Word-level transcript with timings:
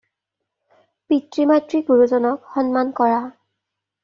পিতৃ-মাতৃ, 1.13 1.83
গুৰুজনক 1.91 2.49
সন্মান 2.55 2.91
কৰা। 3.03 3.21